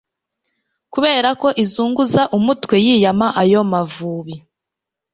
kubera 0.93 1.29
ko 1.41 1.47
izunguza 1.63 2.21
umutwe 2.37 2.75
yiyama 2.85 3.27
ayo 3.41 3.61
mavubi. 3.71 4.35